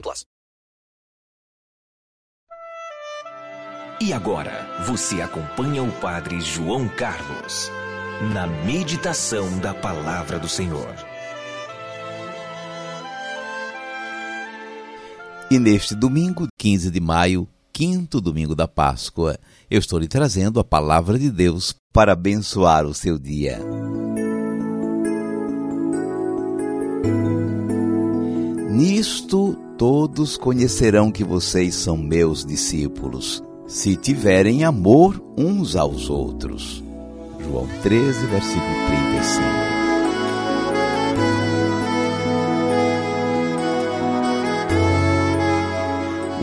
[0.00, 0.24] plus.
[4.00, 7.70] E agora, você acompanha o Padre João Carlos
[8.32, 10.94] na meditação da Palavra do Senhor.
[15.50, 19.38] E neste domingo, 15 de maio, quinto domingo da Páscoa,
[19.70, 23.60] eu estou lhe trazendo a palavra de Deus para abençoar o seu dia.
[28.70, 36.82] Nisto todos conhecerão que vocês são meus discípulos, se tiverem amor uns aos outros.
[37.40, 39.42] João 13, versículo 35.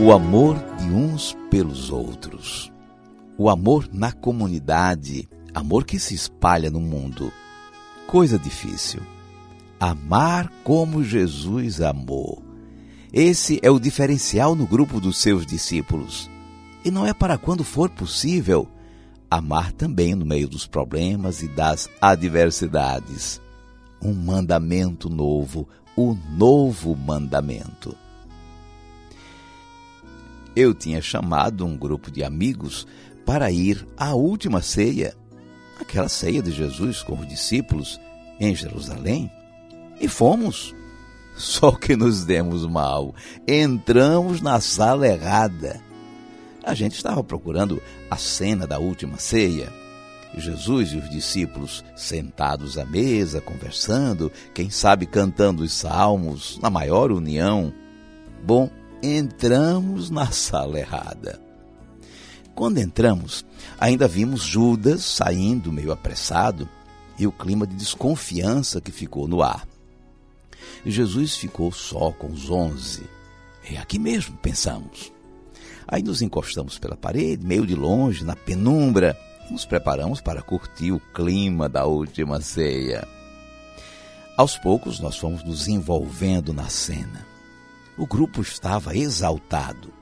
[0.03, 2.71] O amor de uns pelos outros.
[3.37, 7.31] O amor na comunidade, amor que se espalha no mundo.
[8.07, 9.01] Coisa difícil.
[9.79, 12.50] Amar como Jesus amou.
[13.13, 16.29] Esse é o diferencial no grupo dos seus discípulos.
[16.83, 18.67] E não é para quando for possível
[19.29, 23.41] amar também no meio dos problemas e das adversidades.
[24.01, 27.95] Um mandamento novo, o novo mandamento
[30.55, 32.87] eu tinha chamado um grupo de amigos
[33.25, 35.15] para ir à última ceia,
[35.79, 37.99] aquela ceia de Jesus com os discípulos
[38.39, 39.31] em Jerusalém,
[39.99, 40.75] e fomos.
[41.41, 43.15] Só que nos demos mal,
[43.47, 45.81] entramos na sala errada.
[46.63, 49.73] A gente estava procurando a cena da última ceia.
[50.37, 57.11] Jesus e os discípulos sentados à mesa, conversando, quem sabe cantando os salmos, na maior
[57.11, 57.73] união.
[58.45, 58.69] Bom,
[59.01, 61.41] entramos na sala errada.
[62.53, 63.43] Quando entramos,
[63.79, 66.69] ainda vimos Judas saindo meio apressado
[67.17, 69.70] e o clima de desconfiança que ficou no ar.
[70.89, 73.03] Jesus ficou só com os onze.
[73.69, 75.11] É aqui mesmo, pensamos.
[75.87, 79.17] Aí nos encostamos pela parede, meio de longe, na penumbra,
[79.49, 83.07] e nos preparamos para curtir o clima da última ceia.
[84.37, 87.27] Aos poucos, nós fomos nos envolvendo na cena.
[87.97, 89.93] O grupo estava exaltado.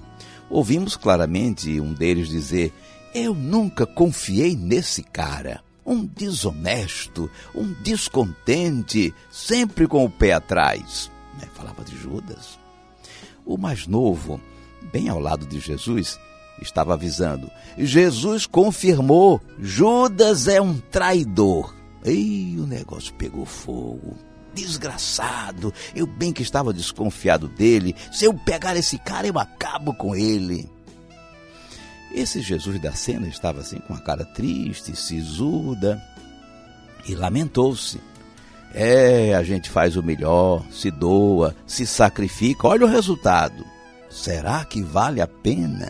[0.49, 2.71] Ouvimos claramente um deles dizer:
[3.13, 5.61] Eu nunca confiei nesse cara.
[5.89, 11.11] Um desonesto, um descontente, sempre com o pé atrás.
[11.39, 12.59] Né, falava de Judas.
[13.43, 14.39] O mais novo,
[14.93, 16.19] bem ao lado de Jesus,
[16.61, 21.73] estava avisando: Jesus confirmou, Judas é um traidor.
[22.05, 24.15] E o negócio pegou fogo
[24.53, 25.73] desgraçado.
[25.95, 27.95] Eu bem que estava desconfiado dele.
[28.11, 30.69] Se eu pegar esse cara, eu acabo com ele.
[32.13, 36.01] Esse Jesus da cena estava assim com a cara triste, sisuda,
[37.07, 37.99] e lamentou-se.
[38.73, 43.65] É, a gente faz o melhor, se doa, se sacrifica, olha o resultado.
[44.09, 45.89] Será que vale a pena?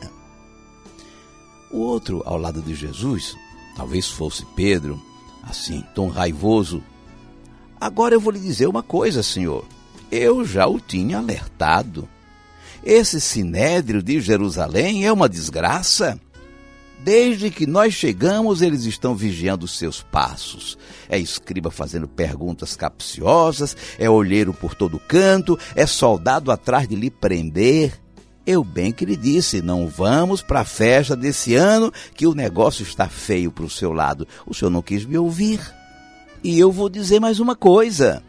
[1.72, 3.36] O outro, ao lado de Jesus,
[3.76, 5.00] talvez fosse Pedro,
[5.44, 6.84] assim, tom raivoso,
[7.80, 9.66] Agora eu vou lhe dizer uma coisa, senhor.
[10.12, 12.10] Eu já o tinha alertado.
[12.84, 16.20] Esse sinédrio de Jerusalém é uma desgraça.
[17.02, 20.78] Desde que nós chegamos, eles estão vigiando os seus passos.
[21.08, 27.10] É escriba fazendo perguntas capciosas, é olheiro por todo canto, é soldado atrás de lhe
[27.10, 27.94] prender.
[28.46, 32.84] Eu bem que lhe disse, não vamos para a festa desse ano, que o negócio
[32.84, 34.28] está feio para o seu lado.
[34.46, 35.62] O senhor não quis me ouvir.
[36.44, 38.24] E eu vou dizer mais uma coisa.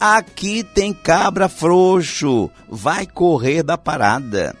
[0.00, 4.54] Aqui tem cabra frouxo, vai correr da parada.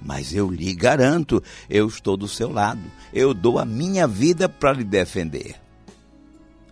[0.00, 2.82] Mas eu lhe garanto, eu estou do seu lado.
[3.12, 5.56] Eu dou a minha vida para lhe defender.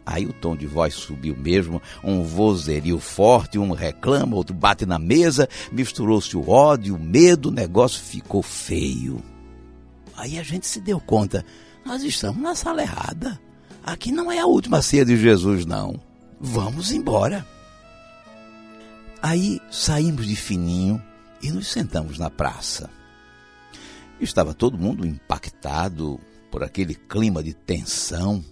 [0.04, 4.98] Aí o tom de voz subiu mesmo, um vozerio forte, um reclama, outro bate na
[4.98, 9.20] mesa, misturou-se o ódio, o medo, o negócio ficou feio.
[10.16, 11.44] Aí a gente se deu conta,
[11.84, 13.40] nós estamos na sala errada.
[13.82, 15.98] Aqui não é a última ceia de Jesus, não.
[16.38, 17.55] Vamos embora.
[19.22, 21.02] Aí saímos de fininho
[21.42, 22.90] e nos sentamos na praça.
[24.20, 26.18] Estava todo mundo impactado
[26.50, 28.44] por aquele clima de tensão,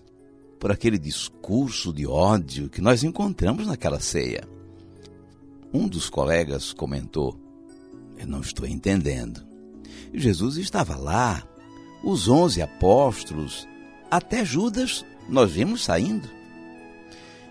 [0.58, 4.46] por aquele discurso de ódio que nós encontramos naquela ceia.
[5.72, 7.38] Um dos colegas comentou:
[8.18, 9.44] Eu não estou entendendo.
[10.12, 11.42] Jesus estava lá,
[12.02, 13.66] os onze apóstolos,
[14.10, 16.28] até Judas nós vimos saindo.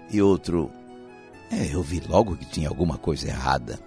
[0.10, 0.72] E outro,
[1.54, 3.80] é, eu vi logo que tinha alguma coisa errada.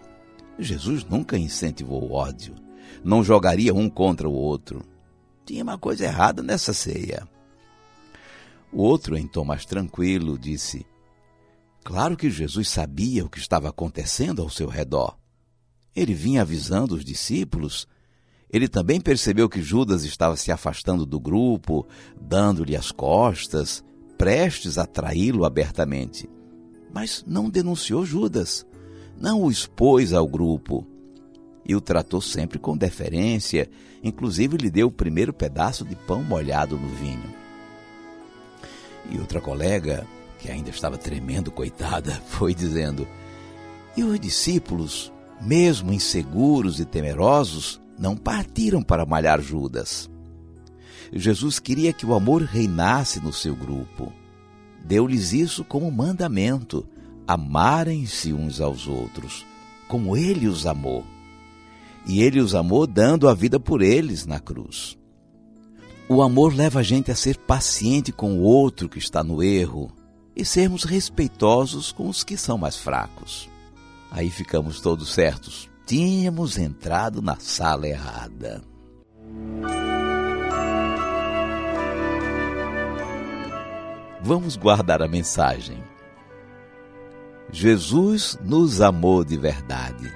[0.59, 2.55] Jesus nunca incentivou o ódio,
[3.05, 4.83] não jogaria um contra o outro.
[5.45, 7.29] Tinha uma coisa errada nessa ceia.
[8.73, 10.87] O outro, em tom mais tranquilo, disse:
[11.85, 15.17] Claro que Jesus sabia o que estava acontecendo ao seu redor.
[15.95, 17.87] Ele vinha avisando os discípulos.
[18.51, 21.87] Ele também percebeu que Judas estava se afastando do grupo,
[22.21, 23.85] dando-lhe as costas,
[24.17, 26.29] prestes a traí-lo abertamente.
[26.97, 28.67] Mas não denunciou Judas,
[29.21, 30.87] não o expôs ao grupo
[31.63, 33.69] e o tratou sempre com deferência,
[34.03, 37.35] inclusive lhe deu o primeiro pedaço de pão molhado no vinho.
[39.11, 40.07] E outra colega,
[40.39, 43.07] que ainda estava tremendo, coitada, foi dizendo:
[43.95, 50.09] E os discípulos, mesmo inseguros e temerosos, não partiram para malhar Judas.
[51.13, 54.11] Jesus queria que o amor reinasse no seu grupo.
[54.87, 56.87] Deu-lhes isso como mandamento:
[57.27, 59.45] amarem-se uns aos outros,
[59.89, 61.05] como ele os amou
[62.07, 64.97] e ele os amou dando a vida por eles na cruz.
[66.09, 69.91] O amor leva a gente a ser paciente com o outro que está no erro
[70.37, 73.49] e sermos respeitosos com os que são mais fracos.
[74.09, 75.69] Aí ficamos todos certos.
[75.85, 78.63] Tínhamos entrado na sala errada.
[84.27, 85.83] Vamos guardar a mensagem.
[87.51, 90.13] Jesus nos amou de verdade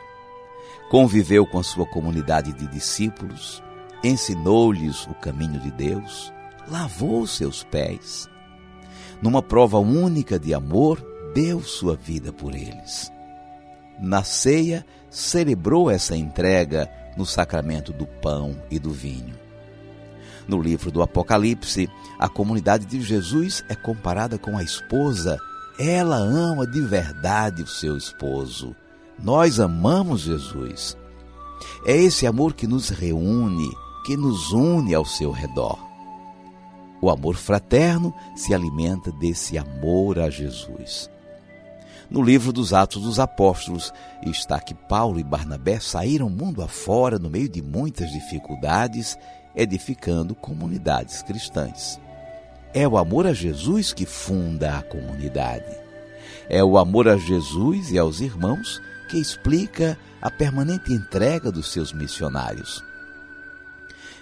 [0.91, 3.63] conviveu com a sua comunidade de discípulos,
[4.03, 6.33] ensinou-lhes o caminho de Deus,
[6.69, 8.29] lavou seus pés.
[9.23, 11.01] Numa prova única de amor,
[11.33, 13.11] deu sua vida por eles.
[14.01, 19.50] Na ceia, celebrou essa entrega no sacramento do pão e do vinho.
[20.49, 21.89] No livro do Apocalipse,
[22.19, 25.39] a comunidade de Jesus é comparada com a esposa.
[25.79, 28.75] Ela ama de verdade o seu esposo.
[29.23, 30.97] Nós amamos Jesus.
[31.85, 33.71] É esse amor que nos reúne,
[34.05, 35.79] que nos une ao seu redor.
[37.03, 41.11] O amor fraterno se alimenta desse amor a Jesus.
[42.11, 47.31] No livro dos Atos dos Apóstolos está que Paulo e Barnabé saíram mundo afora no
[47.31, 49.17] meio de muitas dificuldades,
[49.55, 52.01] edificando comunidades cristãs.
[52.73, 55.77] É o amor a Jesus que funda a comunidade.
[56.49, 61.93] É o amor a Jesus e aos irmãos que explica a permanente entrega dos seus
[61.93, 62.83] missionários.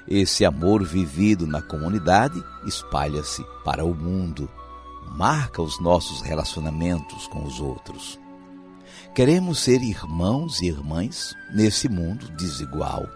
[0.07, 4.51] Esse amor vivido na comunidade espalha-se para o mundo,
[5.13, 8.19] marca os nossos relacionamentos com os outros.
[9.15, 13.07] Queremos ser irmãos e irmãs nesse mundo desigual.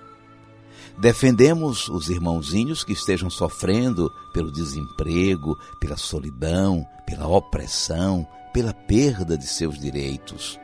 [0.98, 9.46] Defendemos os irmãozinhos que estejam sofrendo pelo desemprego, pela solidão, pela opressão, pela perda de
[9.46, 10.60] seus direitos.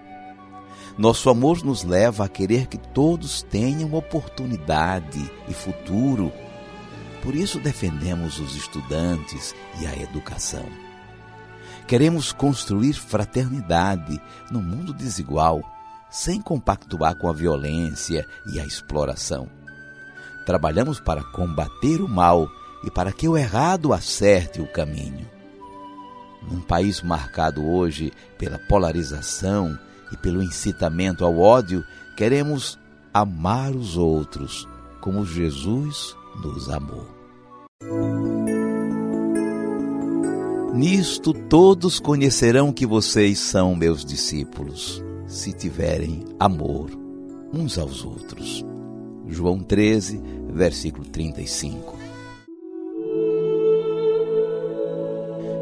[0.99, 6.33] Nosso amor nos leva a querer que todos tenham oportunidade e futuro.
[7.23, 10.67] Por isso defendemos os estudantes e a educação.
[11.87, 14.21] Queremos construir fraternidade
[14.51, 15.63] no mundo desigual,
[16.11, 19.58] sem compactuar com a violência e a exploração.
[20.49, 22.51] Trabalhamos para combater o mal
[22.83, 25.29] e para que o errado acerte o caminho.
[26.51, 29.79] Num país marcado hoje pela polarização
[30.11, 31.85] e pelo incitamento ao ódio,
[32.17, 32.79] queremos
[33.13, 34.67] amar os outros
[35.03, 37.07] como Jesus nos amou.
[40.73, 46.89] Nisto todos conhecerão que vocês são meus discípulos, se tiverem amor
[47.53, 48.65] uns aos outros.
[49.29, 50.21] João 13,
[50.51, 51.97] versículo 35.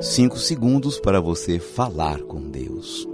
[0.01, 3.09] Cinco segundos para você falar com Deus.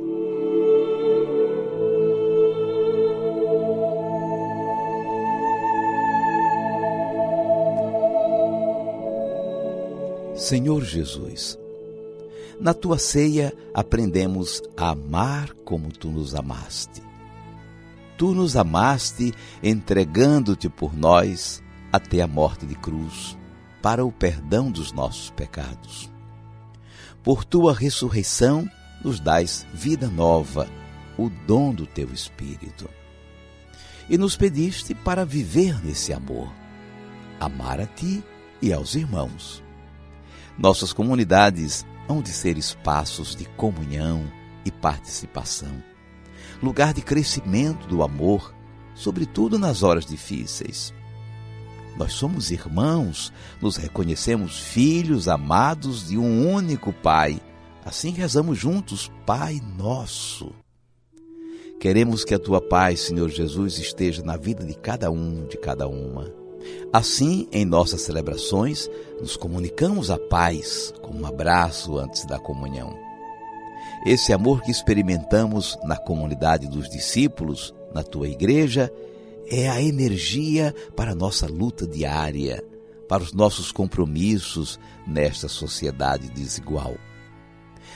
[10.37, 11.59] Senhor Jesus,
[12.61, 17.12] na tua ceia aprendemos a amar como tu nos amaste.
[18.23, 21.61] Tu nos amaste entregando-te por nós
[21.93, 23.37] até a morte de cruz,
[23.83, 26.09] para o perdão dos nossos pecados.
[27.21, 28.71] Por tua ressurreição
[29.03, 30.69] nos dás vida nova,
[31.19, 32.89] o dom do teu Espírito.
[34.09, 36.49] E nos pediste para viver nesse amor,
[37.41, 38.23] amar a ti
[38.63, 39.65] e aos irmãos
[40.57, 44.23] nossas comunidades hão de ser espaços de comunhão
[44.65, 45.83] e participação,
[46.63, 48.55] lugar de crescimento do amor,
[48.95, 50.93] sobretudo nas horas difíceis.
[51.97, 57.41] Nós somos irmãos, nos reconhecemos filhos amados de um único Pai.
[57.85, 60.53] Assim rezamos juntos, Pai Nosso.
[61.79, 65.89] Queremos que a tua paz, Senhor Jesus, esteja na vida de cada um, de cada
[65.89, 66.33] uma.
[66.93, 68.89] Assim, em nossas celebrações,
[69.21, 73.12] nos comunicamos a paz com um abraço antes da comunhão.
[74.05, 78.93] Esse amor que experimentamos na comunidade dos discípulos, na tua igreja,
[79.51, 82.65] é a energia para a nossa luta diária,
[83.09, 86.97] para os nossos compromissos nesta sociedade desigual.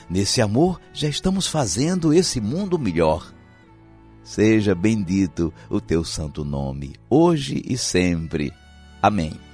[0.09, 3.33] Nesse amor, já estamos fazendo esse mundo melhor.
[4.23, 8.53] Seja bendito o teu santo nome, hoje e sempre.
[9.01, 9.46] Amém.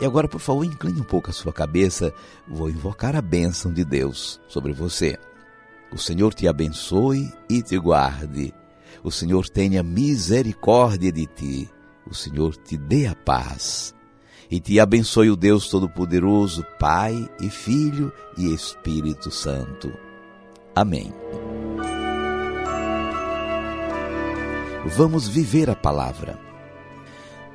[0.00, 2.12] E agora, por favor, incline um pouco a sua cabeça.
[2.48, 5.18] Vou invocar a bênção de Deus sobre você.
[5.92, 8.54] O Senhor te abençoe e te guarde.
[9.04, 11.70] O Senhor tenha misericórdia de ti.
[12.06, 13.94] O Senhor te dê a paz.
[14.50, 19.92] E te abençoe o Deus Todo-Poderoso, Pai e Filho e Espírito Santo.
[20.74, 21.12] Amém.
[24.96, 26.49] Vamos viver a palavra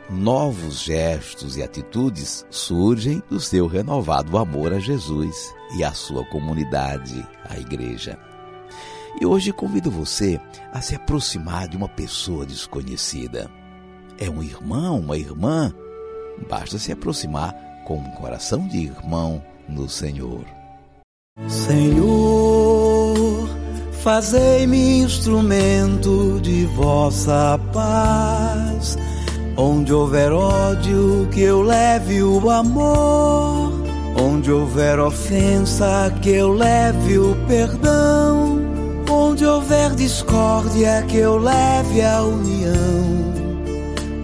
[0.10, 7.26] novos gestos e atitudes surgem do seu renovado amor a Jesus e à sua comunidade,
[7.50, 8.18] a igreja.
[9.20, 10.40] E hoje convido você
[10.72, 13.50] a se aproximar de uma pessoa desconhecida.
[14.20, 15.74] É um irmão, uma irmã?
[16.50, 20.46] Basta se aproximar com um coração de irmão no Senhor.
[21.48, 23.50] Senhor,
[24.04, 28.05] fazei-me instrumento de vossa paz
[29.58, 33.72] Onde houver ódio, que eu leve o amor.
[34.22, 38.60] Onde houver ofensa, que eu leve o perdão.
[39.10, 43.34] Onde houver discórdia, que eu leve a união.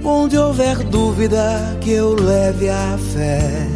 [0.04, 3.68] Onde houver dúvida, que eu leve a fé.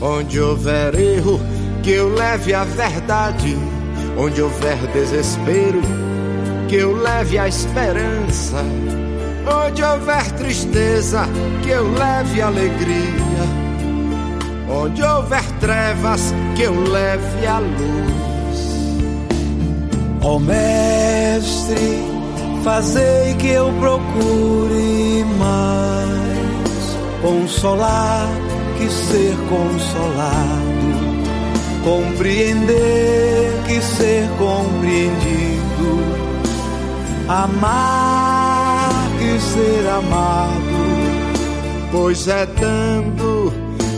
[0.00, 1.38] Onde houver erro,
[1.82, 3.58] que eu leve a verdade.
[4.16, 5.82] Onde houver desespero,
[6.66, 8.64] que eu leve a esperança
[9.52, 11.24] Onde houver tristeza,
[11.62, 13.44] que eu leve alegria.
[14.68, 18.20] Onde houver trevas, que eu leve a luz.
[20.22, 22.04] Ó oh, Mestre,
[22.62, 26.00] fazei que eu procure mais
[27.22, 28.28] consolar
[28.78, 30.60] que ser consolado,
[31.84, 36.00] compreender que ser compreendido,
[37.28, 38.29] amar
[39.40, 40.60] ser amado,
[41.90, 43.52] pois é dando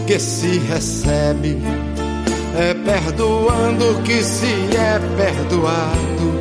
[0.06, 1.58] que se recebe,
[2.56, 4.46] é perdoando que se
[4.76, 6.32] é perdoado,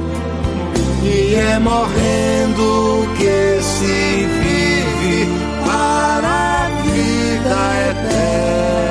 [1.03, 5.27] e é morrendo que se vive
[5.65, 8.90] para a vida eterna.